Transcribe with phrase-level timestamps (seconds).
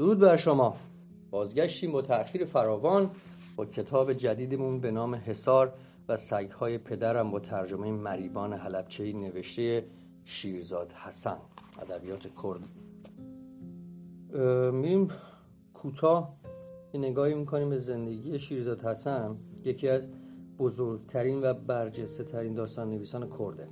[0.00, 0.76] درود بر شما.
[1.30, 3.10] بازگشتیم با تأخیر فراوان
[3.56, 5.72] با کتاب جدیدمون به نام حسار
[6.08, 9.84] و سگهای پدرم با ترجمه مریبان حلبچهی نوشته
[10.24, 11.36] شیرزاد حسن
[11.82, 12.60] ادبیات کرد.
[14.74, 15.08] میریم
[15.74, 16.36] کوتاه
[16.94, 20.08] نگاهی می‌کنیم به زندگی شیرزاد حسن یکی از
[20.58, 23.68] بزرگترین و برجسته ترین داستان نویسان کرده.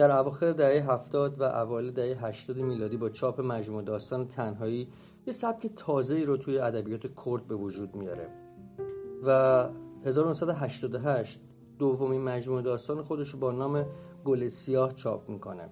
[0.00, 4.88] در اواخر دهه هفتاد و اوایل دهه هشتاد میلادی با چاپ مجموع داستان تنهایی
[5.26, 8.28] یه سبک تازه‌ای رو توی ادبیات کرد به وجود میاره.
[9.26, 9.68] و
[10.04, 11.40] 1988
[11.78, 13.86] دومین مجموعه داستان خودش رو با نام
[14.24, 15.68] گل سیاه چاپ می‌کنه.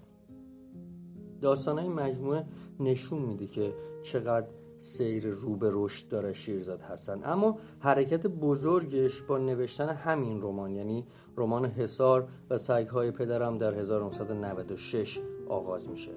[1.42, 2.45] داستان این مجموعه
[2.81, 4.47] نشون میده که چقدر
[4.79, 7.20] سیر رو به رشد داره شیرزاد حسن.
[7.25, 11.06] اما حرکت بزرگش با نوشتن همین رمان یعنی
[11.38, 16.12] رمان حسار و سگهای پدرم در 1996 آغاز میشه.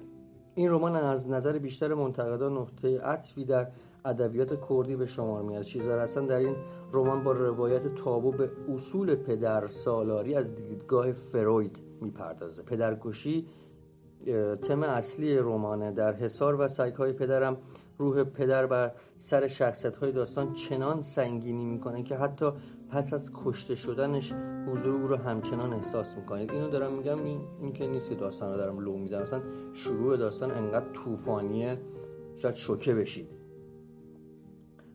[0.54, 3.68] این رمان از نظر بیشتر منتقدان نقطه عطفی در
[4.04, 5.62] ادبیات کردی به شمار میاد.
[5.62, 6.56] شیرزاد حسن در این
[6.92, 12.62] رمان با روایت تابو به اصول پدر سالاری از دیدگاه فروید می‌پردازه.
[12.62, 13.46] پدرکشی
[14.62, 17.56] تم اصلی رمانه در حسار و سگهای پدرم
[17.98, 22.52] روح پدر بر سر شخصیت های داستان چنان سنگینی می‌کنه که حتی
[22.92, 24.32] پس از کشته شدنش
[24.66, 26.50] حضور او رو همچنان احساس می‌کنید.
[26.52, 29.22] اینو دارم میگم این, این که نیست داستان رو دارم لو میدم.
[29.22, 31.78] مثلا شروع داستان انقدر طوفانیه
[32.36, 33.28] شاید شوکه بشید.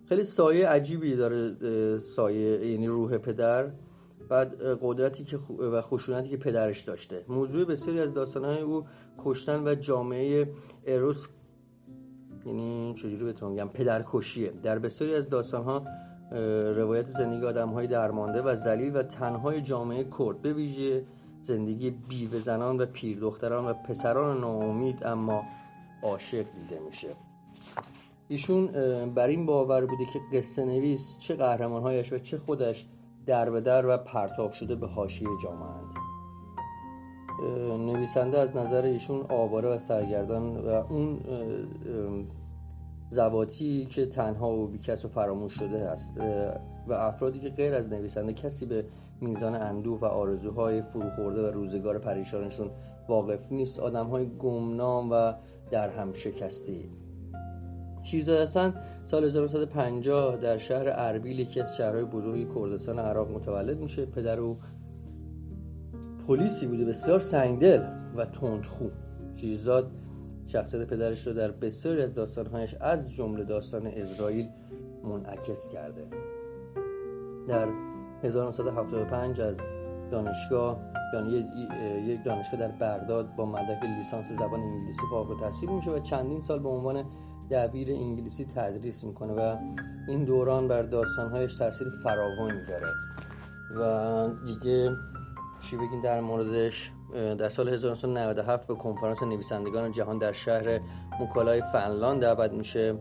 [0.06, 3.72] خیلی سایه عجیبی داره سایه یعنی روح پدر
[4.30, 7.25] بعد قدرتی که و خشونتی که پدرش داشته.
[7.28, 8.86] موضوع بسیاری از داستانهای او
[9.18, 10.53] کشتن و جامعه
[10.86, 11.28] اروس
[12.45, 14.53] یعنی چجوری بهتون میگم پدرکشیه.
[14.64, 15.84] در بسیاری از داستانها
[16.75, 20.42] روایت زندگی آدم های درمانده و ذلیل و تنهای جامعه کرد.
[20.42, 21.03] به ویژه
[21.42, 25.44] زندگی بیوه زنان و پیر دختران و پسران ناامید اما
[26.03, 27.16] عاشق دیده میشه.
[28.28, 28.67] ایشون
[29.16, 32.88] بر این باور بوده که قصه نویس چه قهرمانهایش و چه خودش
[33.25, 35.69] در به در و پرتاب شده به حاشیه جامعه
[37.78, 41.19] نویسنده از نظر ایشون آواره و سرگردان و اون
[43.09, 46.18] زواتی که تنها و بیکس و فراموش شده است
[46.88, 48.85] و افرادی که غیر از نویسنده کسی به
[49.22, 52.69] میزان اندوه و آرزوهای فروخورده و روزگار پریشانشون
[53.07, 55.34] واقف نیست آدم های گمنام و
[55.72, 56.90] در هم شکستی.
[58.03, 58.73] چیزا هستن؟
[59.06, 64.06] سال 1950 در شهر اربیل یکی از شهرهای بزرگی کردستان عراق متولد میشه.
[64.06, 64.57] پدر او
[66.28, 67.84] پلیسی بوده بسیار سنگدل
[68.16, 68.85] و تندخو.
[69.35, 69.91] شیرزاد
[70.47, 74.50] شخصیت پدرش رو در بسیاری از داستانهایش از جمله داستان اسرائیل
[75.03, 76.08] منعکس کرده.
[77.47, 77.68] در
[78.24, 79.58] 1975 از
[80.12, 80.80] دانشگاه
[81.13, 81.31] یعنی
[82.08, 86.59] یک دانشگاه در بغداد با مدرک لیسانس زبان انگلیسی فارغ التحصیل میشه و چندین سال
[86.59, 87.06] به عنوان
[87.52, 89.58] دبیر انگلیسی تدریس می‌کنه و
[90.08, 92.88] این دوران بر داستانهایش تاثیر فراوانی داره.
[93.75, 94.91] و دیگه
[95.62, 100.79] چی بگین در موردش؟ در سال 1997 به کنفرانس نویسندگان جهان در شهر
[101.19, 102.95] موکالای فنلاند دعوت میشه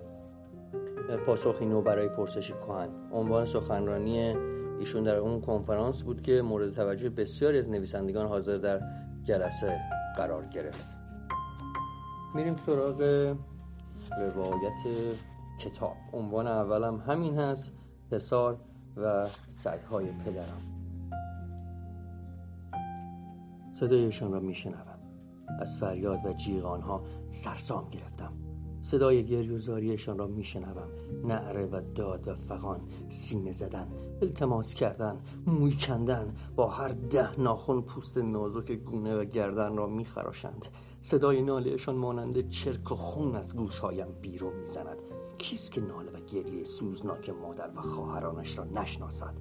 [1.27, 2.89] پاسخی نو برای پرسشی کهن.
[3.13, 4.37] عنوان سخنرانی
[4.79, 8.81] ایشون در اون کنفرانس بود که مورد توجه بسیاری از نویسندگان حاضر در
[9.25, 9.81] جلسه
[10.17, 10.89] قرار گرفت.
[12.35, 13.01] میریم سراغ
[14.19, 15.17] روایت
[15.61, 15.97] کتاب.
[16.13, 17.73] عنوان اولم همین هست
[18.13, 18.57] حسار
[18.97, 20.76] و سگهای پدرم.
[23.81, 24.99] صدایشان را میشنوم.
[25.61, 28.33] از فریاد و جیغانها سرسام گرفتم.
[28.81, 30.89] صدای گریوزاریشان را میشنوم.
[31.25, 33.89] نعره و داد و فقان سینه زدن
[34.23, 35.17] التماس کردن
[35.47, 40.67] موی کندن با هر ده ناخن پوست نازک گونه و گردن را میخراشند.
[41.01, 44.97] صدای نالهشان مانند چرک و خون از گوشهایم بیرون می‌زند.
[45.39, 49.35] کیست که ناله و گریه سوزناک مادر و خواهرانش را نشناسد؟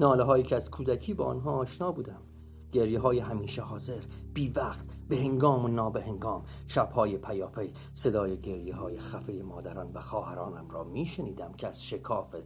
[0.00, 2.22] ناله هایی که از کودکی با آنها آشنا بودم.
[2.72, 4.00] گریه های همیشه حاضر
[4.34, 10.00] بی وقت به هنگام و نابه هنگام شبهای پیاپی صدای گریه های خفه مادران و
[10.00, 12.36] خواهرانم را می شنیدم که از شکاف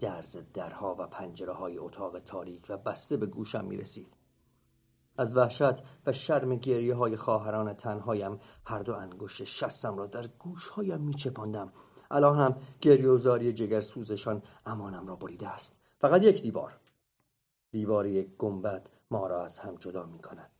[0.00, 4.16] درز درها و پنجره های اتاق تاریک و بسته به گوشم می رسید
[5.18, 5.74] از وحشت
[6.06, 11.72] و شرم گریه های خواهران تنهایم هر دو انگشت شستم را در گوشهایم می چپاندم
[12.12, 15.80] الان هم گریوزاری جگر سوزشان امانم را بریده است.
[15.98, 16.78] فقط یک دیوار.
[17.70, 20.50] دیوار یک گنبد ما را از هم جدا می کند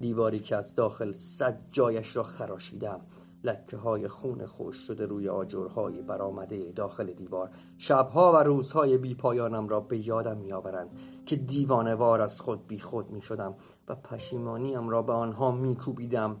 [0.00, 3.00] دیواری که از داخل صد جایش را خراشیدم
[3.44, 9.68] لکه های خون خوش شده روی آجرهای برآمده داخل دیوار شبها و روزهای بی پایانم
[9.68, 10.90] را به یادم میآورند
[11.26, 13.54] که دیوانوار از خود بی خود می شدم
[13.88, 16.36] و پشیمانیم را به آنها می کوبیدم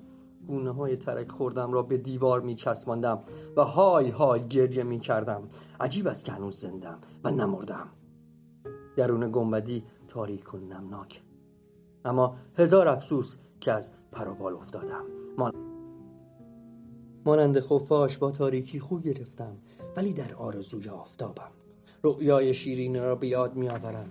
[0.46, 3.24] گونه های ترک خوردم را به دیوار می چسباندم
[3.56, 5.48] و های های گریه می کردم
[5.80, 7.88] عجیب است که هنوز زندم و نمردم.
[8.96, 11.22] درون گنبدی تاریک و نمناک.
[12.04, 15.04] اما هزار افسوس که از پروبال افتادم.
[17.24, 19.56] مانند خفاش با تاریکی خو گرفتم
[19.96, 21.50] ولی در آرزوی آفتابم.
[22.02, 24.10] رؤیای شیرین را به یاد میآورم.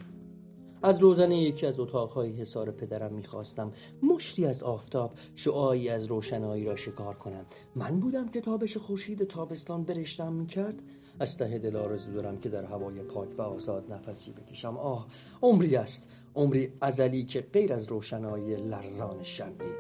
[0.82, 3.72] از روزنه یکی از اتاقهای حصار پدرم می‌خواستم
[4.04, 7.46] مشتی از آفتاب شعایی از روشنایی را شکار کنم.
[7.76, 10.76] من بودم که تابش خورشید تابستان برشتم می‌کرد
[11.20, 14.78] از ته دل آرزو دارم که در هوای پاک و آزاد نفسی بکشم.
[14.78, 15.08] آه
[15.42, 19.74] عمری است عمری ازلی که غیر از روشنایی لرزان شمی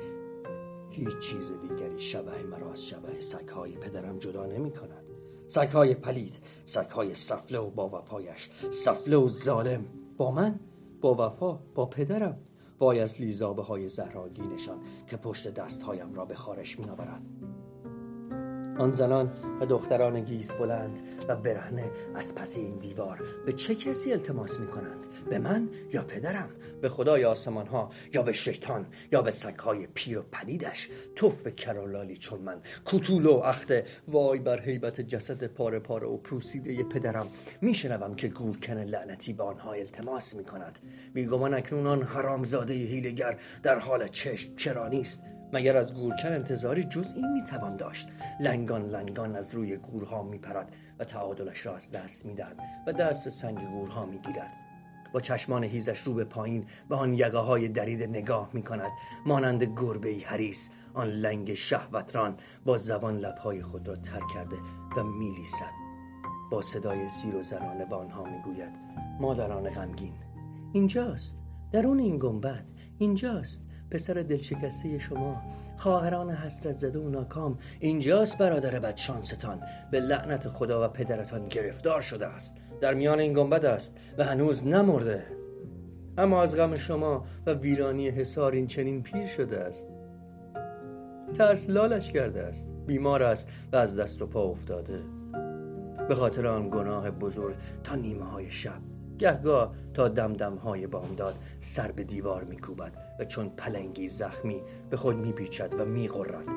[0.89, 5.03] هیچ چیز دیگری شبه مرا از شبه سگهای پدرم جدا نمی کند.
[5.47, 8.50] سگهای پلید سگهای سفله و با وفایش.
[8.69, 9.85] سفله و ظالم.
[10.18, 10.59] با من؟
[11.01, 12.38] با وفا با پدرم.
[12.80, 14.77] وای از لیزابه های زهراگینشان
[15.07, 17.21] که پشت دستهایم را به خارش می آورد
[18.78, 19.31] آن زنان
[19.62, 21.00] و دختران گیس بلند
[21.30, 26.04] و برهنه از پس این دیوار به چه کسی التماس می کنند؟ به من یا
[26.04, 26.50] پدرم؟
[26.81, 31.52] به خدای آسمان ها یا به شیطان یا به سگهای پیر و پلیدش توف به
[31.52, 32.62] کرالالی چون من.
[32.86, 37.28] کوتول و اخته وای بر حیبت جسد پاره پاره و پوسیده پدرم.
[37.62, 40.80] میشنوم که گورکن لعنتی به آنها التماس می کند
[41.14, 45.24] بیگمان اکنون آن حرامزاده هیلگر در حال چشم چرا نیست؟
[45.54, 48.10] مگر از گورکن انتظاری جز این می‌توان داشت؟
[48.40, 52.58] لنگان لنگان از روی گورها میپرد و تعادلش را از دست می‌دهد
[52.88, 54.54] و دست به سنگ گورها می‌گیرد.
[55.14, 58.92] با چشمان هیزش رو به پایین به آن یقه های درید نگاه می کند
[59.26, 64.56] مانند گربه حریس آن لنگ شهوتران با زبان لبهای خود را تر کرده
[64.98, 65.74] و میلیسد.
[66.52, 68.74] با صدای سیر و زنانه به آنها می‌گوید
[69.20, 70.14] مادران غمگین
[70.74, 71.38] اینجاست
[71.72, 72.66] درون این گنبد
[72.98, 73.66] اینجاست.
[73.94, 75.42] پسر دلشکسته شما
[75.78, 79.62] خواهران حسرت زده و ناکام اینجاست برادر بد شانستان
[79.92, 82.57] به لعنت خدا و پدرتان گرفتار شده است.
[82.81, 85.24] در میان این گنبد است و هنوز نمرده.
[86.18, 89.88] اما از غم شما و ویرانی حسار این چنین پیر شده است.
[91.38, 92.68] ترس لالش کرده است.
[92.88, 95.00] بیمار است و از دست و پا افتاده.
[96.10, 101.92] به خاطر آن گناه بزرگ تا نیمه های شب گهگاه تا دمدم های بامداد سر
[101.92, 106.50] به دیوار میکوبد و چون پلنگی زخمی به خود میپیچد و میغرد.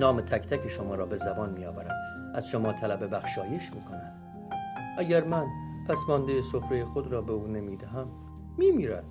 [0.00, 1.96] نام تک تک شما را به زبان میآورد
[2.34, 4.12] از شما طلب بخشایش می‌کند
[4.98, 5.46] اگر من
[5.88, 8.08] پس مانده سفره خود را به او نمی‌دهم
[8.58, 9.04] میمیرد.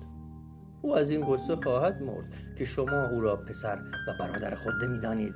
[0.82, 2.24] او از این غصه خواهد مرد
[2.58, 3.78] که شما او را پسر
[4.08, 5.34] و برادر خود نمی‌دانید.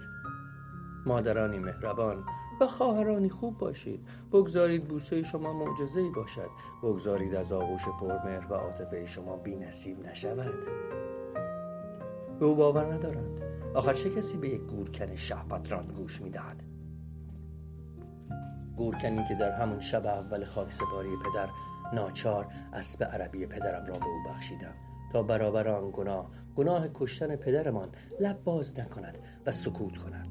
[1.06, 2.24] مادرانی مهربان
[2.60, 4.00] و خواهرانی خوب باشید.
[4.32, 6.50] بگذارید بوسه شما معجزه ای باشد.
[6.82, 10.54] بگذارید از آغوش پرمهر و عاطفه شما بی نصیب نشود.
[12.40, 13.42] به او باور ندارند.
[13.74, 16.62] آخر چه کسی به یک گورکن شهپتران گوش می‌دهد؟
[18.76, 21.48] گورکنی که در همون شب اول خاکسپاری پدر
[21.92, 24.74] ناچار اسب عربی پدرم را به او بخشیدم.
[25.12, 27.88] تا برابر آن گناه گناه کشتن پدرمان
[28.20, 30.25] لب باز نکند و سکوت کند.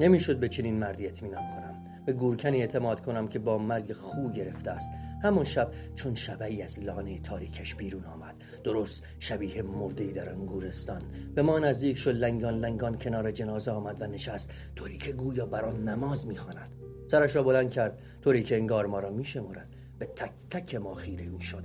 [0.00, 1.84] نمی‌شد به چنین مردی اطمینان کنم.
[2.06, 4.90] به گورکنی اعتماد کنم که با مرگ خو گرفته است.
[5.22, 8.34] همون شب چون شبعی از لانه تاریکش بیرون آمد.
[8.64, 11.02] درست شبیه مردهی در انگورستان
[11.34, 14.50] به ما نزدیک شد لنگان لنگان کنار جنازه آمد و نشست.
[14.76, 16.68] طوری که گویا بر آن نماز می‌خواند.
[17.06, 17.98] سرش را بلند کرد.
[18.22, 21.64] طوری که انگار ما را میشمرد به تک تک ما خیره می‌شد.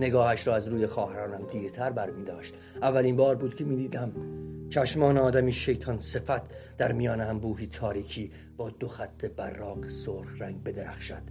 [0.00, 4.12] نگاهش را از روی خواهرانم دیرتر بر می داشت اولین بار بود که می دیدم
[4.70, 6.42] چشمان آدمی شیطان صفت
[6.78, 11.22] در میان انبوهی تاریکی با دو خط براق سرخ رنگ بدرخشد.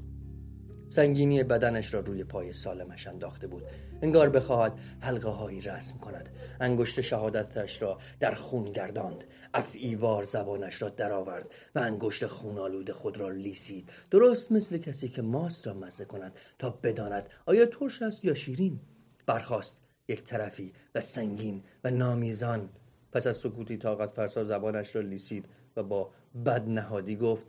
[0.89, 3.63] سنگینی بدنش را روی پای سالمش انداخته بود.
[4.01, 6.29] انگار بخواهد حلقه هایی رسم کند.
[6.59, 9.23] انگشت شهادتش را در خون گرداند.
[9.53, 13.89] افعیوار زبانش را درآورد و انگشت خون خود را لیسید.
[14.11, 18.79] درست مثل کسی که ماست را مزه کند تا بداند آیا ترش است یا شیرین.
[19.25, 22.69] برخاست یک طرفی و سنگین و نامیزان
[23.11, 26.11] پس از سکوتی طاقت فرسا زبانش را لیسید و با
[26.45, 27.47] بد نهادی گفت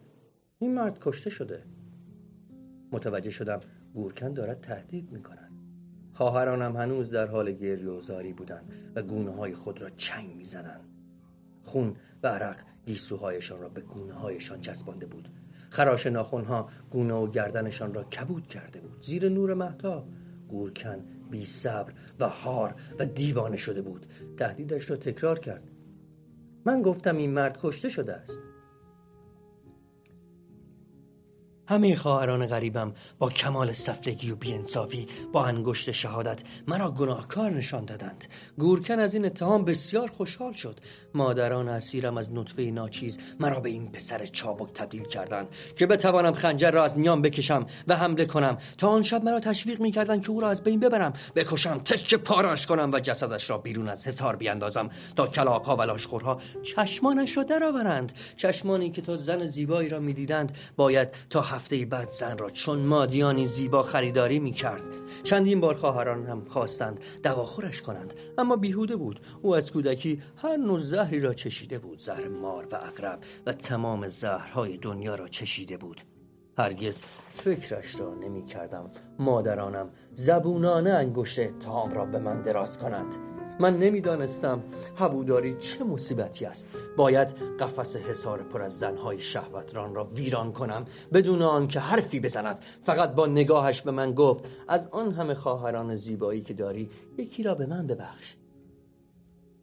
[0.59, 1.62] این مرد کشته شده.
[2.93, 3.61] متوجه شدم
[3.95, 5.53] گورکن دارد تهدید می کند
[6.12, 10.45] خواهرانم هنوز در حال گریه و زاری بودند و گونه های خود را چنگ می
[10.45, 10.88] زنند.
[11.65, 15.29] خون و عرق گیسوهایشان را به گونه هایشان چسبانده بود.
[15.71, 19.03] خراش ناخونها گونه و گردنشان را کبود کرده بود.
[19.03, 20.09] زیر نور مهتاب.
[20.49, 24.06] گورکن بی صبر و هار و دیوانه شده بود.
[24.38, 25.70] تهدیدش را تکرار کرد.
[26.64, 28.48] من گفتم این مرد کشته شده است.
[31.69, 38.25] همه خواهران غریبم با کمال سفلگی و بیانصافی با انگشت شهادت مرا گناهکار نشان دادند.
[38.59, 40.81] گورکن از این اتهام بسیار خوشحال شد.
[41.15, 46.71] مادران اسیرم از نطفه ناچیز مرا به این پسر چابک تبدیل کردند که بتوانم خنجر
[46.71, 48.59] را از میان بکشم و حمله کنم.
[48.79, 51.13] تا آن شب مرا تشویق می‌کردند که او را از بین ببرم.
[51.37, 56.41] بکشم تک پاراش کنم و جسدش را بیرون از حصار بیاندازم تا کلاپها و لاشخورها
[56.63, 58.13] چشمانش را درآورند.
[58.37, 63.47] چشمانی که تا زن زیبایی را می‌دیدند باید تا هفته بعد زن را چون مادیانی
[63.47, 64.83] زیبا خریداری می‌کرد.
[65.25, 69.21] چندین بار خواهران هم خواستند دواخورش کنند اما بیهوده بود.
[69.43, 74.09] او از کودکی هر نوع زهری را چشیده بود زهر مار و اقرب و تمام
[74.09, 76.00] زهرهای دنیا را چشیده بود.
[76.59, 83.38] هرگز فکرش را نمی کردم مادرانم زبونانه انگشت اتهام را به من دراز کنند.
[83.61, 84.62] من نمی‌دانستم
[84.97, 86.69] هبوداری چه مصیبتی است.
[86.97, 87.29] باید
[87.61, 92.59] قفس حصار پر از زنهای شهوتران را ویران کنم بدون آنکه حرفی بزند.
[92.83, 97.55] فقط با نگاهش به من گفت از آن همه خواهران زیبایی که داری یکی را
[97.55, 98.35] به من ببخش.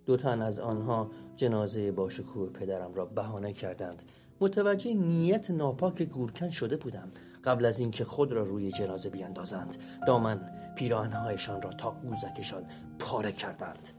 [0.06, 4.04] دو تن از آنها جنازه باشکور پدرم را بهانه کردند.
[4.40, 7.12] متوجه نیت ناپاک گورکن شده بودم.
[7.44, 10.42] قبل از اینکه خود را روی جنازه بیاندازند دامن
[10.76, 12.64] پیراهنهایشان را تا قوزکشان
[13.00, 13.90] پاره کردند.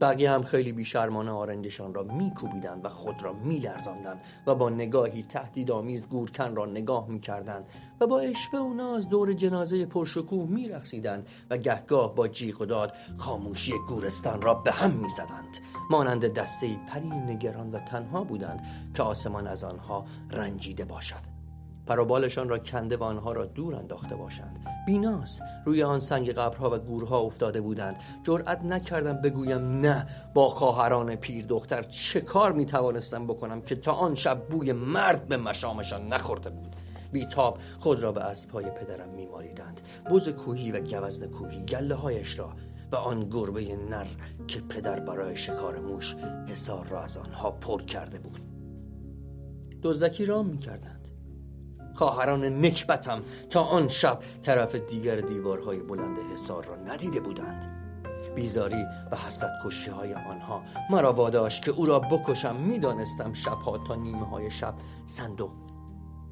[0.00, 6.08] بقیه هم خیلی بیشرمانه آرنجشان را میکوبیدند و خود را میلرزاندند و با نگاهی تهدیدآمیز
[6.08, 7.64] گورکن را نگاه می‌کردند
[8.00, 12.92] و با اشوه و ناز دور جنازه پرشکوه میرقصیدند و گهگاه با جیغ و داد
[13.16, 15.58] خاموشی گورستان را به هم می‌زدند.
[15.90, 21.33] مانند دسته پری نگران و تنها بودند که آسمان از آنها رنجیده باشد.
[21.86, 24.66] پروبالشان را کنده و آنها را دور انداخته باشند.
[24.86, 27.96] بیناس روی آن سنگ قبرها و گورها افتاده بودند.
[28.22, 33.92] جرأت نکردم بگویم نه با خواهران پیر دختر چه کار می توانستم بکنم که تا
[33.92, 36.76] آن شب بوی مرد به مشامشان نخورده بود؟
[37.12, 39.80] بیتاب خود را به اسبهای پدرم میمالیدند.
[40.10, 42.52] بز کوهی و گوزن کوهی گله هایش را
[42.92, 44.06] و آن گربه نر
[44.46, 46.14] که پدر برای شکار موش
[46.48, 48.40] حسار را از آنها پر کرده بود.
[49.82, 50.93] دزدکی رام می‌کردند.
[51.94, 57.74] خواهران نکبتم تا آن شب طرف دیگر دیوارهای بلند حصار را ندیده بودند.
[58.34, 62.56] بیزاری و حسد کشی های آنها مرا واداشت که او را بکشم.
[62.56, 64.74] می‌دانستم شبها تا نیمه های شب
[65.04, 65.50] صندوق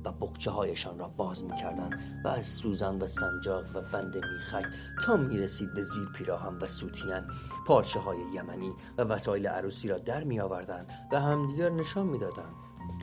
[0.04, 4.66] و بقچه هایشان را باز می‌کردند و از سوزن و سنجاق و بند میخک
[5.04, 7.23] تا می‌رسید به زیر پیراهم و سوتین
[7.66, 12.54] پارچه های یمنی و وسایل عروسی را در می آوردند و همدیگر نشان می‌دادند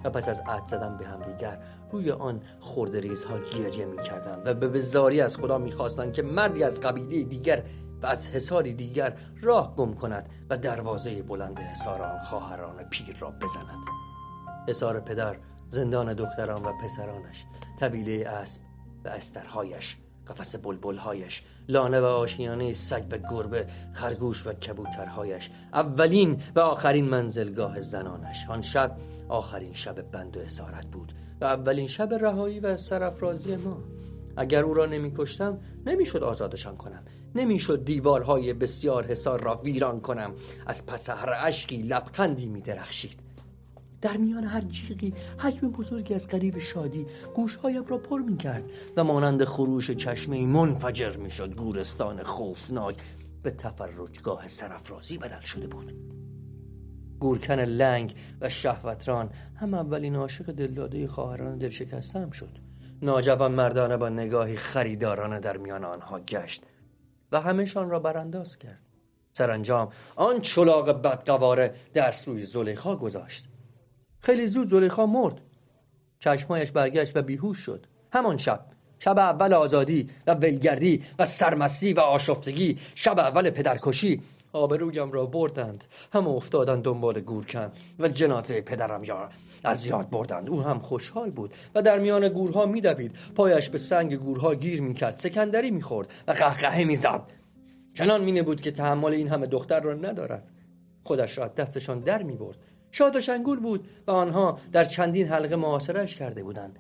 [0.04, 1.60] و پس از عد زدن به همدیگر
[1.92, 6.22] روی آن خورده ها گریه می کردن و به بزاری از خدا می خواستند که
[6.22, 7.64] مردی از قبیله دیگر
[8.02, 13.32] و از حساری دیگر راه گم کند و دروازه بلند حسار آن خواهران پیر را
[13.32, 13.86] بزند.
[14.68, 15.38] حسار پدر
[15.68, 17.46] زندان دختران و پسرانش
[17.80, 18.62] طبیله اسب
[19.06, 26.60] و استرهایش قفس بلبلهایش لانه و آشیانه سگ و گربه خرگوش و کبوترهایش اولین و
[26.60, 28.46] آخرین منزلگاه زنانش.
[28.50, 28.98] آن شب
[29.30, 33.78] آخرین شب بند و اسارت بود و اولین شب رهایی و سرافرازی ما.
[34.38, 37.04] اگر او را نمیکشتم نمی‌شد آزادشان کنم.
[37.36, 40.34] نمی‌شد دیوارهای بسیار حسار را ویران کنم.
[40.68, 43.29] از پس هر اشکی لبخندی میدرخشید.
[44.02, 48.64] در میان هر جیغی حجم بزرگی از قریب شادی گوشهایم را پر می کرد
[48.98, 52.96] و مانند خروش چشمه منفجر می شد گورستان خوفناک
[53.44, 55.94] به تفرجگاه سرافرازی بدل شده بود.
[57.20, 62.58] گورکن لنگ و شهوتران هم اولین عاشق دلداده خواهران دلشکسته هم شد.
[63.02, 66.64] ناجوان مردانه با نگاهی خریدارانه در میان آنها گشت
[67.32, 68.80] و همهشان را برانداز کرد.
[69.34, 73.48] سرانجام آن چلاق بدقواره دست روی زلیخا گذاشت.
[74.22, 75.42] خیلی زود زلیخا مرد.
[76.20, 77.86] چشمایش برگشت و بیهوش شد.
[78.14, 78.66] همان شب
[79.00, 84.22] شب اول آزادی و ولگردی و سرمستی و آشفتگی شب اول پدرکشی
[84.54, 85.84] آبرویم را بردند.
[86.14, 89.30] همه افتادند دنبال گورکن و جنازه پدرم یا
[89.64, 90.50] از یاد بردند.
[90.50, 93.16] او هم خوشحال بود و در میان گورها میدوید.
[93.36, 95.16] پایش به سنگ گورها گیر می‌کرد.
[95.16, 97.22] سکندری می‌خورد و قهقهه می‌زد.
[97.94, 100.48] چنان مینه بود که تحمل این همه دختر را ندارد.
[101.04, 102.58] خودش را دستشان در می‌برد.
[102.92, 106.80] شاد و شنگول بود و آنها در چندین حلقه معاصرش کرده بودند.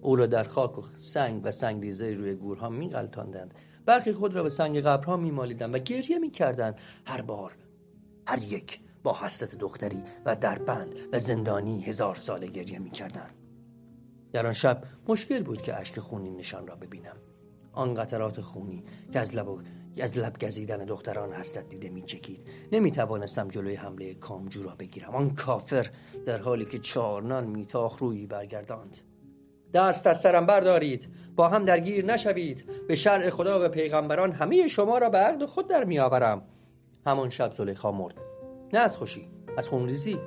[0.00, 3.54] او را در خاک و سنگ و سنگریزه روی گورها میغلطاندند
[3.86, 6.78] برخی خود را به سنگ قبرها میمالیدند و گریه می‌کردند.
[7.06, 7.52] هر بار
[8.26, 13.34] هر یک با حسرت دختری و در بند و زندانی هزار ساله گریه می‌کردند.
[14.32, 17.16] در آن شب مشکل بود که اشک خونی نشان را ببینم.
[17.72, 19.62] آن قطرات خونی که از لب, و...
[20.00, 22.40] از لب گزیدن دختران حسرت دیده می چکید.
[22.72, 25.14] نمی توانستم جلوی حمله کامجو را بگیرم.
[25.14, 25.90] آن کافر
[26.26, 28.96] در حالی که چارنان میتاخ روی برگرداند.
[29.74, 31.08] دست از سرم بردارید.
[31.36, 32.64] با هم درگیر نشوید.
[32.88, 36.42] به شرع خدا و پیغمبران همه شما را به عقد خود در میآورم
[37.06, 38.14] همون شب زلیخا مرد.
[38.72, 40.18] نه از خوشی از خونریزی.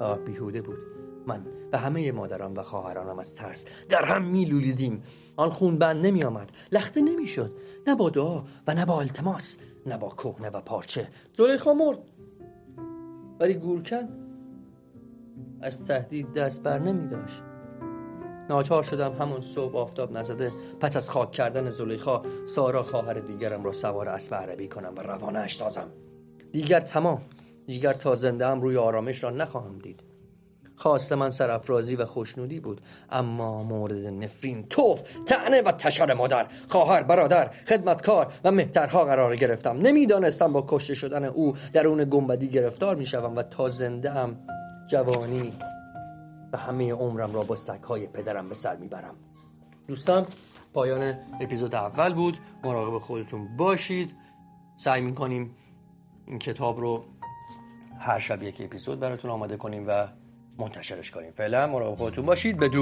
[0.00, 0.91] آه بیهوده بود.
[1.26, 5.02] من و همه مادران و خواهرانم از ترس در هم میلولیدیم.
[5.36, 7.52] آن خون بند نمی آمد لخته نمی شد
[7.86, 11.08] نه با دعا و نه با التماس نه با کهنه و پارچه.
[11.36, 11.98] زلیخا مرد.
[13.40, 14.08] ولی گورکن
[15.60, 17.42] از تهدید دست بر نمی داشت
[18.48, 20.52] ناچار شدم همون صبح آفتاب نزده.
[20.80, 25.48] پس از خاک کردن زلیخا سارا خواهر دیگرم را سوار اسب عربی کنم و روانه
[25.48, 25.88] سازم.
[26.52, 27.22] دیگر تمام.
[27.66, 30.11] دیگر تا زنده هم روی آرامش را نخواهم دید.
[30.82, 32.80] خواست من سرافرازی و خوشنودی بود.
[33.10, 39.78] اما مورد نفرین توف تعنه و تشار مادر خواهر برادر خدمتکار و مهترها قرار گرفتم.
[39.78, 44.36] نمی‌دانستم با کشته شدن او درون گنبدی گرفتار می‌شوم و تا زنده هم
[44.86, 45.52] جوانی
[46.52, 49.14] و همه عمرم را با سگهای پدرم به سر می‌برم.
[49.88, 50.26] دوستان
[50.74, 52.38] پایان اپیزود اول بود.
[52.64, 54.10] مراقب خودتون باشید.
[54.76, 55.54] سعی می‌کنیم
[56.26, 57.04] این کتاب رو
[57.98, 60.08] هر شب یک اپیزود براتون آماده کنیم و
[60.58, 61.32] منتشرش کنیم.
[61.32, 62.56] فعلا مراقب خودتون باشید.
[62.56, 62.70] بدون